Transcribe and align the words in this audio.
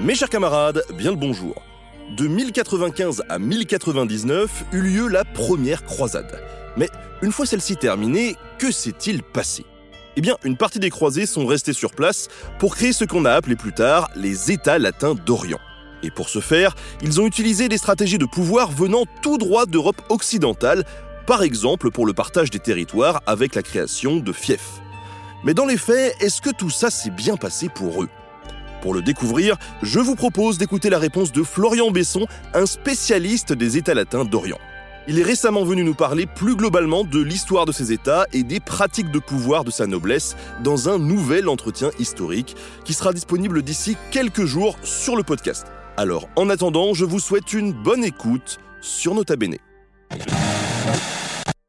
Mes 0.00 0.14
chers 0.14 0.30
camarades, 0.30 0.84
bien 0.94 1.10
le 1.10 1.16
bonjour. 1.16 1.60
De 2.16 2.28
1095 2.28 3.24
à 3.28 3.40
1099 3.40 4.66
eut 4.70 4.80
lieu 4.80 5.08
la 5.08 5.24
première 5.24 5.84
croisade. 5.84 6.40
Mais 6.76 6.88
une 7.20 7.32
fois 7.32 7.46
celle-ci 7.46 7.76
terminée, 7.76 8.36
que 8.60 8.70
s'est-il 8.70 9.24
passé? 9.24 9.64
Eh 10.14 10.20
bien, 10.20 10.36
une 10.44 10.56
partie 10.56 10.78
des 10.78 10.90
croisés 10.90 11.26
sont 11.26 11.46
restés 11.46 11.72
sur 11.72 11.90
place 11.90 12.28
pour 12.60 12.76
créer 12.76 12.92
ce 12.92 13.04
qu'on 13.04 13.24
a 13.24 13.32
appelé 13.32 13.56
plus 13.56 13.72
tard 13.72 14.08
les 14.14 14.52
États 14.52 14.78
latins 14.78 15.16
d'Orient. 15.16 15.58
Et 16.04 16.12
pour 16.12 16.28
ce 16.28 16.38
faire, 16.38 16.76
ils 17.02 17.20
ont 17.20 17.26
utilisé 17.26 17.68
des 17.68 17.78
stratégies 17.78 18.18
de 18.18 18.24
pouvoir 18.24 18.70
venant 18.70 19.02
tout 19.20 19.36
droit 19.36 19.66
d'Europe 19.66 20.00
occidentale, 20.10 20.84
par 21.26 21.42
exemple 21.42 21.90
pour 21.90 22.06
le 22.06 22.12
partage 22.12 22.50
des 22.50 22.60
territoires 22.60 23.20
avec 23.26 23.56
la 23.56 23.64
création 23.64 24.18
de 24.18 24.32
fiefs. 24.32 24.80
Mais 25.42 25.54
dans 25.54 25.66
les 25.66 25.76
faits, 25.76 26.14
est-ce 26.20 26.40
que 26.40 26.50
tout 26.50 26.70
ça 26.70 26.88
s'est 26.88 27.10
bien 27.10 27.36
passé 27.36 27.68
pour 27.68 28.04
eux? 28.04 28.08
Pour 28.88 28.94
le 28.94 29.02
découvrir, 29.02 29.58
je 29.82 30.00
vous 30.00 30.14
propose 30.14 30.56
d'écouter 30.56 30.88
la 30.88 30.98
réponse 30.98 31.30
de 31.30 31.42
Florian 31.42 31.90
Besson, 31.90 32.26
un 32.54 32.64
spécialiste 32.64 33.52
des 33.52 33.76
États 33.76 33.92
latins 33.92 34.24
d'Orient. 34.24 34.56
Il 35.06 35.18
est 35.18 35.22
récemment 35.22 35.62
venu 35.62 35.84
nous 35.84 35.92
parler 35.92 36.24
plus 36.24 36.56
globalement 36.56 37.04
de 37.04 37.20
l'histoire 37.20 37.66
de 37.66 37.72
ces 37.72 37.92
États 37.92 38.24
et 38.32 38.44
des 38.44 38.60
pratiques 38.60 39.10
de 39.10 39.18
pouvoir 39.18 39.64
de 39.64 39.70
sa 39.70 39.86
noblesse 39.86 40.36
dans 40.64 40.88
un 40.88 40.98
nouvel 40.98 41.50
entretien 41.50 41.90
historique 41.98 42.56
qui 42.86 42.94
sera 42.94 43.12
disponible 43.12 43.60
d'ici 43.60 43.94
quelques 44.10 44.46
jours 44.46 44.78
sur 44.82 45.16
le 45.16 45.22
podcast. 45.22 45.66
Alors 45.98 46.26
en 46.34 46.48
attendant, 46.48 46.94
je 46.94 47.04
vous 47.04 47.20
souhaite 47.20 47.52
une 47.52 47.74
bonne 47.74 48.04
écoute 48.04 48.58
sur 48.80 49.14
Nota 49.14 49.36
Bene. 49.36 49.58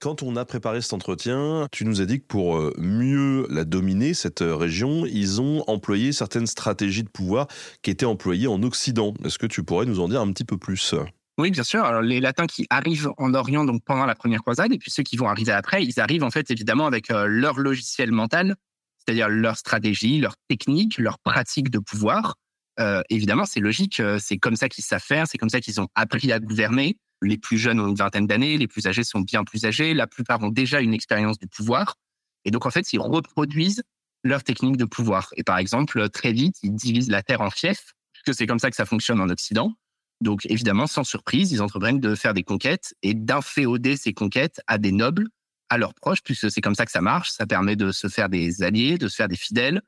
Quand 0.01 0.23
on 0.23 0.37
a 0.37 0.45
préparé 0.45 0.81
cet 0.81 0.93
entretien, 0.93 1.67
tu 1.73 1.83
nous 1.83 1.99
as 1.99 2.05
dit 2.05 2.21
que 2.21 2.25
pour 2.25 2.55
euh, 2.55 2.73
mieux 2.77 3.45
la 3.49 3.65
dominer, 3.65 4.13
cette 4.13 4.41
euh, 4.41 4.55
région, 4.55 5.05
ils 5.05 5.41
ont 5.41 5.65
employé 5.67 6.13
certaines 6.13 6.47
stratégies 6.47 7.03
de 7.03 7.09
pouvoir 7.09 7.47
qui 7.81 7.91
étaient 7.91 8.05
employées 8.05 8.47
en 8.47 8.63
Occident. 8.63 9.13
Est-ce 9.25 9.37
que 9.37 9.45
tu 9.45 9.61
pourrais 9.61 9.85
nous 9.85 9.99
en 9.99 10.07
dire 10.07 10.21
un 10.21 10.31
petit 10.31 10.45
peu 10.45 10.57
plus? 10.57 10.95
Oui, 11.37 11.51
bien 11.51 11.63
sûr. 11.63 12.01
Les 12.01 12.21
Latins 12.21 12.47
qui 12.47 12.65
arrivent 12.69 13.11
en 13.17 13.33
Orient 13.33 13.65
donc 13.65 13.83
pendant 13.83 14.05
la 14.05 14.15
première 14.15 14.39
croisade, 14.39 14.71
et 14.71 14.77
puis 14.77 14.89
ceux 14.89 15.03
qui 15.03 15.17
vont 15.17 15.27
arriver 15.27 15.51
après, 15.51 15.83
ils 15.83 15.99
arrivent 15.99 16.23
en 16.23 16.31
fait 16.31 16.49
évidemment 16.49 16.85
avec 16.85 17.11
euh, 17.11 17.25
leur 17.27 17.59
logiciel 17.59 18.13
mental, 18.13 18.55
c'est-à-dire 18.99 19.27
leur 19.27 19.57
stratégie, 19.57 20.21
leur 20.21 20.35
technique, 20.47 20.97
leur 20.97 21.19
pratique 21.19 21.69
de 21.69 21.79
pouvoir. 21.79 22.35
Évidemment, 23.09 23.43
c'est 23.43 23.59
logique. 23.59 24.01
c'est 24.19 24.37
comme 24.37 24.55
ça 24.55 24.69
qu'ils 24.69 24.85
savent 24.85 25.03
faire. 25.03 25.27
C'est 25.27 25.37
comme 25.37 25.49
ça 25.49 25.59
qu'ils 25.59 25.81
ont 25.81 25.89
appris 25.95 26.31
à 26.31 26.39
gouverner. 26.39 26.95
Les 27.21 27.37
plus 27.37 27.57
jeunes 27.57 27.79
ont 27.79 27.87
une 27.87 27.95
vingtaine 27.95 28.27
d'années, 28.27 28.57
les 28.57 28.67
plus 28.67 28.87
âgés 28.87 29.03
sont 29.03 29.21
bien 29.21 29.43
plus 29.43 29.65
âgés. 29.65 29.93
La 29.93 30.07
plupart 30.07 30.41
ont 30.41 30.49
déjà 30.49 30.81
une 30.81 30.93
expérience 30.93 31.37
du 31.37 31.47
pouvoir. 31.47 31.95
Et 32.45 32.51
donc, 32.51 32.65
en 32.65 32.71
fait, 32.71 32.93
ils 32.93 32.99
reproduisent 32.99 33.83
leur 34.23 34.43
technique 34.43 34.77
de 34.77 34.85
pouvoir. 34.85 35.29
Et 35.35 35.43
par 35.43 35.57
exemple, 35.57 36.09
très 36.09 36.31
vite, 36.31 36.55
ils 36.63 36.73
divisent 36.73 37.09
la 37.09 37.21
terre 37.21 37.41
en 37.41 37.49
fiefs, 37.49 37.93
puisque 38.13 38.37
c'est 38.37 38.47
comme 38.47 38.59
ça 38.59 38.69
que 38.69 38.75
ça 38.75 38.85
fonctionne 38.85 39.19
en 39.21 39.29
Occident. 39.29 39.73
Donc, 40.21 40.45
évidemment, 40.45 40.87
sans 40.87 41.03
surprise, 41.03 41.51
ils 41.51 41.61
entreprennent 41.61 41.99
de 41.99 42.15
faire 42.15 42.33
des 42.33 42.43
conquêtes 42.43 42.93
et 43.03 43.13
d'inféoder 43.13 43.95
ces 43.95 44.13
conquêtes 44.13 44.61
à 44.67 44.77
des 44.77 44.91
nobles, 44.91 45.27
à 45.69 45.77
leurs 45.77 45.93
proches, 45.93 46.21
puisque 46.23 46.51
c'est 46.51 46.61
comme 46.61 46.75
ça 46.75 46.85
que 46.85 46.91
ça 46.91 47.01
marche. 47.01 47.31
Ça 47.31 47.45
permet 47.45 47.75
de 47.75 47.91
se 47.91 48.07
faire 48.07 48.27
des 48.27 48.63
alliés, 48.63 48.97
de 48.97 49.07
se 49.07 49.15
faire 49.15 49.29
des 49.29 49.37
fidèles. 49.37 49.81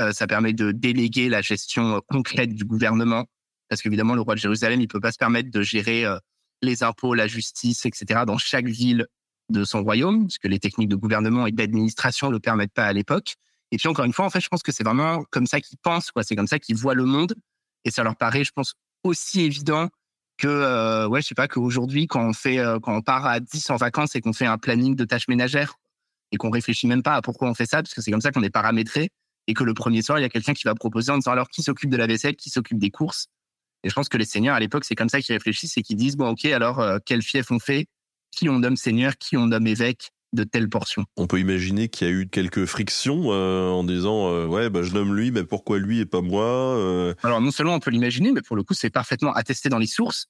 Euh, 0.00 0.12
ça 0.12 0.26
permet 0.26 0.52
de 0.52 0.70
déléguer 0.70 1.28
la 1.28 1.42
gestion 1.42 2.00
concrète 2.08 2.54
du 2.54 2.64
gouvernement. 2.64 3.26
Parce 3.68 3.82
qu'évidemment, 3.82 4.14
le 4.14 4.20
roi 4.20 4.34
de 4.34 4.40
Jérusalem, 4.40 4.80
il 4.80 4.88
peut 4.88 5.00
pas 5.00 5.12
se 5.12 5.18
permettre 5.18 5.50
de 5.50 5.62
gérer 5.62 6.04
euh, 6.04 6.18
les 6.62 6.82
impôts, 6.82 7.14
la 7.14 7.26
justice, 7.26 7.84
etc. 7.86 8.22
dans 8.26 8.38
chaque 8.38 8.66
ville 8.66 9.06
de 9.48 9.64
son 9.64 9.82
royaume, 9.82 10.26
parce 10.26 10.38
que 10.38 10.48
les 10.48 10.58
techniques 10.58 10.88
de 10.88 10.96
gouvernement 10.96 11.46
et 11.46 11.52
d'administration 11.52 12.28
ne 12.28 12.32
le 12.32 12.40
permettent 12.40 12.72
pas 12.72 12.86
à 12.86 12.92
l'époque. 12.92 13.34
Et 13.70 13.76
puis 13.76 13.88
encore 13.88 14.04
une 14.04 14.12
fois, 14.12 14.24
en 14.24 14.30
fait, 14.30 14.40
je 14.40 14.48
pense 14.48 14.62
que 14.62 14.72
c'est 14.72 14.84
vraiment 14.84 15.24
comme 15.30 15.46
ça 15.46 15.60
qu'ils 15.60 15.78
pensent, 15.78 16.10
quoi. 16.10 16.22
C'est 16.22 16.36
comme 16.36 16.46
ça 16.46 16.58
qu'ils 16.58 16.76
voient 16.76 16.94
le 16.94 17.04
monde, 17.04 17.34
et 17.84 17.90
ça 17.90 18.02
leur 18.02 18.16
paraît, 18.16 18.44
je 18.44 18.52
pense, 18.52 18.74
aussi 19.02 19.42
évident 19.42 19.88
que, 20.38 20.48
euh, 20.48 21.08
ouais, 21.08 21.22
je 21.22 21.28
sais 21.28 21.34
pas, 21.34 21.48
qu'aujourd'hui, 21.48 22.06
quand 22.06 22.26
on 22.26 22.32
fait, 22.32 22.58
euh, 22.58 22.78
quand 22.80 22.94
on 22.96 23.02
part 23.02 23.26
à 23.26 23.40
10 23.40 23.70
en 23.70 23.76
vacances 23.76 24.14
et 24.16 24.20
qu'on 24.20 24.32
fait 24.32 24.46
un 24.46 24.58
planning 24.58 24.94
de 24.94 25.04
tâches 25.04 25.28
ménagères 25.28 25.74
et 26.30 26.36
qu'on 26.36 26.50
réfléchit 26.50 26.86
même 26.86 27.02
pas 27.02 27.16
à 27.16 27.22
pourquoi 27.22 27.48
on 27.48 27.54
fait 27.54 27.66
ça, 27.66 27.82
parce 27.82 27.94
que 27.94 28.00
c'est 28.00 28.10
comme 28.10 28.20
ça 28.20 28.30
qu'on 28.30 28.42
est 28.42 28.50
paramétré, 28.50 29.10
et 29.46 29.54
que 29.54 29.64
le 29.64 29.74
premier 29.74 30.02
soir, 30.02 30.18
il 30.18 30.22
y 30.22 30.24
a 30.24 30.28
quelqu'un 30.28 30.54
qui 30.54 30.64
va 30.64 30.74
proposer 30.74 31.12
en 31.12 31.18
disant 31.18 31.32
alors 31.32 31.48
qui 31.48 31.62
s'occupe 31.62 31.90
de 31.90 31.96
la 31.96 32.06
vaisselle, 32.06 32.36
qui 32.36 32.48
s'occupe 32.50 32.78
des 32.78 32.90
courses, 32.90 33.26
et 33.84 33.88
je 33.88 33.94
pense 33.94 34.08
que 34.08 34.16
les 34.16 34.24
seigneurs, 34.24 34.54
à 34.54 34.60
l'époque, 34.60 34.84
c'est 34.84 34.94
comme 34.94 35.08
ça 35.08 35.20
qu'ils 35.20 35.34
réfléchissent 35.34 35.76
et 35.76 35.82
qu'ils 35.82 35.96
disent, 35.96 36.16
bon, 36.16 36.30
OK, 36.30 36.44
alors, 36.46 36.80
euh, 36.80 36.98
quel 37.04 37.22
fief 37.22 37.50
on 37.50 37.58
fait? 37.58 37.86
Qui 38.30 38.48
on 38.48 38.60
nomme 38.60 38.76
seigneur? 38.76 39.16
Qui 39.18 39.36
on 39.36 39.46
nomme 39.46 39.66
évêque 39.66 40.10
de 40.32 40.44
telle 40.44 40.68
portion? 40.68 41.04
On 41.16 41.26
peut 41.26 41.40
imaginer 41.40 41.88
qu'il 41.88 42.06
y 42.06 42.10
a 42.10 42.12
eu 42.12 42.28
quelques 42.28 42.64
frictions 42.66 43.32
euh, 43.32 43.68
en 43.70 43.82
disant, 43.82 44.28
euh, 44.30 44.46
ouais, 44.46 44.70
bah, 44.70 44.82
je 44.82 44.92
nomme 44.92 45.16
lui, 45.16 45.32
mais 45.32 45.44
pourquoi 45.44 45.78
lui 45.78 45.98
et 45.98 46.06
pas 46.06 46.20
moi 46.20 47.14
Alors, 47.22 47.40
non 47.40 47.50
seulement 47.50 47.74
on 47.74 47.80
peut 47.80 47.90
l'imaginer, 47.90 48.30
mais 48.32 48.42
pour 48.42 48.56
le 48.56 48.62
coup, 48.62 48.74
c'est 48.74 48.90
parfaitement 48.90 49.32
attesté 49.32 49.68
dans 49.68 49.78
les 49.78 49.86
sources. 49.86 50.26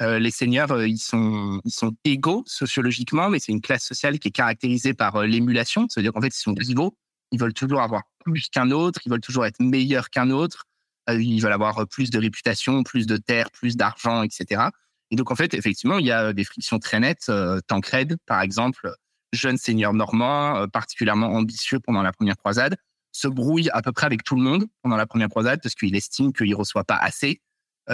les 0.00 0.30
seigneurs, 0.30 0.84
ils 0.84 0.98
sont, 0.98 1.60
ils 1.64 1.72
sont 1.72 1.92
égaux 2.04 2.44
sociologiquement, 2.46 3.30
mais 3.30 3.38
c'est 3.38 3.52
une 3.52 3.62
classe 3.62 3.84
sociale 3.84 4.18
qui 4.18 4.28
est 4.28 4.32
caractérisée 4.32 4.92
par 4.92 5.22
l'émulation. 5.22 5.86
C'est-à-dire 5.88 6.12
qu'en 6.12 6.20
fait, 6.20 6.34
ils 6.36 6.42
sont 6.42 6.54
rivaux. 6.54 6.94
Ils 7.32 7.40
veulent 7.40 7.54
toujours 7.54 7.80
avoir 7.80 8.02
plus 8.24 8.48
qu'un 8.50 8.70
autre. 8.72 9.00
Ils 9.06 9.10
veulent 9.10 9.20
toujours 9.20 9.46
être 9.46 9.60
meilleurs 9.60 10.10
qu'un 10.10 10.30
autre. 10.30 10.66
Euh, 11.10 11.22
ils 11.22 11.40
veulent 11.40 11.52
avoir 11.52 11.86
plus 11.86 12.10
de 12.10 12.18
réputation, 12.18 12.82
plus 12.82 13.06
de 13.06 13.16
terre, 13.16 13.50
plus 13.50 13.76
d'argent, 13.76 14.22
etc. 14.22 14.62
Et 15.10 15.16
donc, 15.16 15.30
en 15.30 15.34
fait, 15.34 15.54
effectivement, 15.54 15.98
il 15.98 16.06
y 16.06 16.12
a 16.12 16.32
des 16.32 16.44
frictions 16.44 16.78
très 16.78 17.00
nettes. 17.00 17.26
Euh, 17.28 17.60
Tancred, 17.66 18.16
par 18.26 18.40
exemple, 18.40 18.92
jeune 19.32 19.56
seigneur 19.56 19.92
normand, 19.92 20.56
euh, 20.56 20.66
particulièrement 20.66 21.28
ambitieux 21.28 21.80
pendant 21.80 22.02
la 22.02 22.12
première 22.12 22.36
croisade, 22.36 22.76
se 23.12 23.26
brouille 23.26 23.68
à 23.72 23.82
peu 23.82 23.92
près 23.92 24.06
avec 24.06 24.22
tout 24.22 24.36
le 24.36 24.42
monde 24.42 24.66
pendant 24.82 24.96
la 24.96 25.06
première 25.06 25.28
croisade 25.28 25.60
parce 25.62 25.74
qu'il 25.74 25.96
estime 25.96 26.32
qu'il 26.32 26.50
ne 26.50 26.54
reçoit 26.54 26.84
pas 26.84 26.96
assez. 26.96 27.40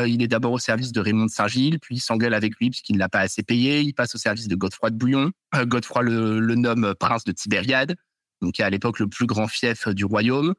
il 0.07 0.23
est 0.23 0.29
d'abord 0.29 0.53
au 0.53 0.59
service 0.59 0.93
de 0.93 1.01
Raymond 1.01 1.25
de 1.25 1.31
Saint-Gilles, 1.31 1.79
puis 1.81 1.95
il 1.95 2.01
s'engueule 2.01 2.35
avec 2.35 2.55
lui 2.57 2.69
puisqu'il 2.69 2.97
ne 2.97 2.99
l'a 2.99 3.09
pas 3.09 3.21
assez 3.21 3.43
payé. 3.43 3.81
Il 3.81 3.95
passe 3.95 4.15
au 4.15 4.19
service 4.19 4.47
de 4.47 4.55
Godefroy 4.55 4.91
de 4.91 4.97
Bouillon. 4.97 5.33
Godefroy 5.55 6.03
le, 6.03 6.39
le, 6.39 6.55
nomme 6.55 6.95
prince 7.01 7.25
de 7.25 7.33
Tibériade, 7.33 7.97
donc 8.43 8.53
qui 8.53 8.61
est 8.61 8.67
à 8.67 8.69
l'époque 8.69 8.99
le 8.99 9.09
plus 9.09 9.25
grand 9.25 9.49
fief 9.49 9.89
du 9.89 10.05
royaume. 10.05 10.55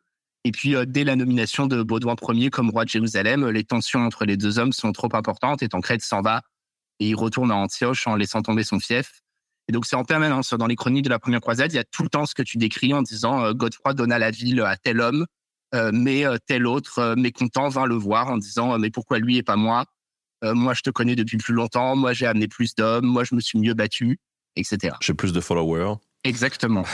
Et 0.48 0.52
puis, 0.52 0.78
euh, 0.78 0.86
dès 0.88 1.04
la 1.04 1.18
nomination 1.18 1.68
de 1.68 1.84
Baudouin 1.84 2.16
Ier 2.30 2.50
comme 2.50 2.70
roi 2.70 2.86
de 2.86 2.90
Jérusalem, 2.90 3.50
les 3.50 3.66
tensions 3.66 4.00
entre 4.00 4.24
les 4.24 4.38
deux 4.38 4.60
hommes 4.60 4.72
sont 4.72 4.94
trop 4.94 5.14
importantes 5.14 5.62
et 5.62 5.68
Tancred 5.68 6.02
s'en 6.02 6.22
va 6.22 6.42
et 7.02 7.10
il 7.10 7.16
retourne 7.16 7.52
à 7.52 7.56
Antioche 7.56 8.08
en 8.08 8.16
laissant 8.16 8.42
tomber 8.42 8.64
son 8.64 8.80
fief. 8.80 9.20
Et 9.68 9.74
donc, 9.74 9.86
c'est 9.86 9.98
en 9.98 10.06
permanence. 10.06 10.54
Dans 10.54 10.68
les 10.68 10.78
chroniques 10.78 11.04
de 11.04 11.10
la 11.10 11.20
première 11.20 11.42
croisade, 11.42 11.74
il 11.74 11.76
y 11.76 11.80
a 11.80 11.84
tout 11.84 12.02
le 12.02 12.08
temps 12.08 12.26
ce 12.26 12.34
que 12.34 12.44
tu 12.44 12.58
décris 12.58 12.94
en 12.94 13.02
disant 13.02 13.44
euh, 13.44 13.52
Godefroy 13.52 13.94
donna 13.94 14.18
la 14.20 14.32
ville 14.32 14.62
à 14.62 14.78
tel 14.78 15.02
homme, 15.02 15.26
euh, 15.76 15.92
mais 15.94 16.24
tel 16.46 16.66
autre, 16.66 17.16
mécontent, 17.18 17.68
vint 17.68 17.86
le 17.86 17.96
voir 17.96 18.30
en 18.30 18.38
disant 18.38 18.80
Mais 18.80 18.90
pourquoi 18.90 19.20
lui 19.20 19.36
et 19.36 19.44
pas 19.44 19.58
moi? 19.58 19.84
Moi, 20.44 20.76
je 20.76 20.82
te 20.82 20.92
connais 20.92 21.16
depuis 21.18 21.38
plus 21.38 21.54
longtemps. 21.54 21.98
Moi, 21.98 22.14
j'ai 22.14 22.26
amené 22.26 22.48
plus 22.48 22.74
d'hommes. 22.74 23.06
Moi, 23.06 23.26
je 23.26 23.36
me 23.36 23.42
suis 23.42 23.60
mieux 23.60 23.74
battu, 23.74 24.20
etc. 24.56 24.96
J'ai 25.02 25.14
plus 25.14 25.34
de 25.34 25.42
followers. 25.42 25.96
Exactement. 26.24 26.86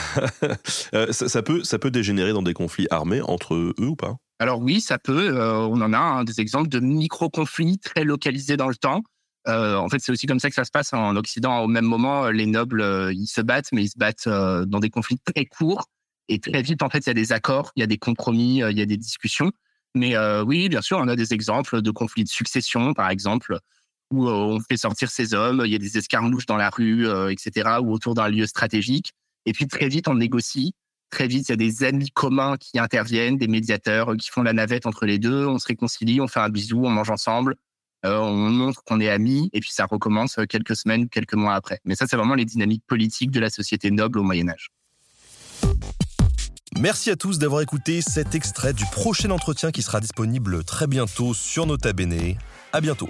Euh, 0.94 1.11
ça, 1.11 1.41
peut, 1.41 1.63
ça 1.63 1.79
peut 1.79 1.89
dégénérer 1.89 2.34
dans 2.34 2.44
des 2.44 2.53
conflits 2.53 2.88
armés 2.91 3.22
entre 3.22 3.56
eux 3.56 3.73
ou 3.79 3.95
pas? 3.95 4.16
Alors 4.38 4.59
oui, 4.59 4.79
ça 4.79 5.00
peut. 5.00 5.35
Euh, 5.35 5.57
on 5.57 5.81
en 5.81 5.91
a 5.91 5.97
hein, 5.97 6.23
des 6.23 6.39
exemples 6.39 6.69
de 6.69 6.79
micro-conflits 6.79 7.79
très 7.79 8.03
localisés 8.03 8.57
dans 8.57 8.67
le 8.67 8.75
temps. 8.75 9.01
Euh, 9.47 9.75
en 9.75 9.89
fait, 9.89 10.00
c'est 10.00 10.11
aussi 10.11 10.28
comme 10.28 10.39
ça 10.39 10.50
que 10.50 10.56
ça 10.56 10.66
se 10.66 10.72
passe 10.72 10.94
en 10.94 11.16
Occident. 11.16 11.61
Au 11.61 11.67
même 11.67 11.85
moment, 11.85 12.29
les 12.29 12.45
nobles, 12.45 12.84
ils 13.13 13.25
se 13.28 13.41
battent, 13.41 13.72
mais 13.72 13.84
ils 13.84 13.89
se 13.89 13.97
battent 13.97 14.28
dans 14.28 14.79
des 14.79 14.89
conflits 14.89 15.17
très 15.19 15.45
courts. 15.45 15.88
Et 16.29 16.40
très 16.40 16.61
vite, 16.61 16.84
en 16.84 16.90
fait, 16.90 17.00
il 17.00 17.07
y 17.07 17.11
a 17.11 17.16
des 17.16 17.31
accords, 17.31 17.72
il 17.75 17.79
y 17.79 17.84
a 17.84 17.88
des 17.88 17.97
compromis, 17.97 18.59
il 18.59 18.78
y 18.78 18.81
a 18.81 18.85
des 18.85 18.97
discussions. 18.97 19.51
Mais 19.95 20.16
oui, 20.41 20.69
bien 20.69 20.81
sûr, 20.81 21.00
on 21.00 21.07
a 21.07 21.16
des 21.16 21.34
exemples 21.34 21.81
de 21.81 21.91
conflits 21.91 22.23
de 22.23 22.29
succession, 22.29 22.94
par 22.94 23.09
exemple, 23.09 23.59
où 24.13 24.28
on 24.28 24.59
fait 24.59 24.78
sortir 24.78 25.09
ces 25.09 25.34
hommes, 25.34 25.63
il 25.66 25.72
y 25.72 25.75
a 25.75 25.79
des 25.79 25.97
escarmouches 25.97 26.46
dans 26.46 26.57
la 26.57 26.69
rue, 26.69 27.07
etc., 27.31 27.78
ou 27.81 27.91
autour 27.91 28.13
d'un 28.13 28.29
lieu 28.29 28.46
stratégique. 28.46 29.12
Et 29.46 29.53
puis 29.53 29.68
très 29.68 29.88
vite, 29.88 30.07
on 30.07 30.16
négocie. 30.16 30.74
Très 31.09 31.28
vite, 31.28 31.50
il 31.50 31.51
y 31.51 31.53
a 31.53 31.57
des 31.57 31.84
amis 31.84 32.09
communs 32.09 32.57
qui 32.57 32.79
interviennent, 32.79 33.38
des 33.38 33.47
médiateurs 33.47 34.14
euh, 34.14 34.16
qui 34.16 34.29
font 34.29 34.41
la 34.41 34.52
navette 34.52 34.88
entre 34.88 35.05
les 35.05 35.20
deux. 35.20 35.46
On 35.46 35.59
se 35.59 35.67
réconcilie, 35.67 36.20
on 36.20 36.28
fait 36.28 36.40
un 36.40 36.49
bisou, 36.49 36.84
on 36.85 36.90
mange 36.90 37.11
ensemble, 37.11 37.55
euh, 38.03 38.17
on 38.17 38.34
montre 38.49 38.84
qu'on 38.84 38.99
est 38.99 39.09
amis, 39.09 39.47
et 39.53 39.59
puis 39.59 39.72
ça 39.72 39.85
recommence 39.85 40.40
euh, 40.40 40.46
quelques 40.46 40.76
semaines, 40.76 41.09
quelques 41.09 41.35
mois 41.35 41.53
après. 41.53 41.79
Mais 41.85 41.93
ça, 41.93 42.08
c'est 42.08 42.16
vraiment 42.16 42.34
les 42.34 42.46
dynamiques 42.46 42.84
politiques 42.88 43.29
de 43.29 43.40
la 43.40 43.52
société 43.52 43.91
noble 43.91 44.17
au 44.17 44.23
Moyen 44.23 44.49
Âge. 44.49 44.70
Merci 46.79 47.11
à 47.11 47.16
tous 47.16 47.38
d'avoir 47.38 47.61
écouté 47.61 48.02
cet 48.02 48.34
extrait 48.34 48.73
du 48.73 48.85
prochain 48.85 49.29
entretien 49.29 49.70
qui 49.70 49.84
sera 49.84 49.99
disponible 49.99 50.64
très 50.64 50.88
bientôt 50.88 51.35
sur 51.35 51.67
Nota 51.67 51.93
Bene. 51.93 52.38
À 52.72 52.82
bientôt. 52.82 53.09